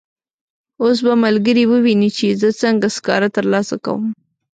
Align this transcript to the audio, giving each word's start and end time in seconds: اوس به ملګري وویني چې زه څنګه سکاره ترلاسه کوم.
اوس 0.83 0.97
به 1.05 1.13
ملګري 1.25 1.63
وویني 1.67 2.09
چې 2.17 2.27
زه 2.41 2.49
څنګه 2.61 2.87
سکاره 2.97 3.29
ترلاسه 3.37 3.75
کوم. 3.85 4.03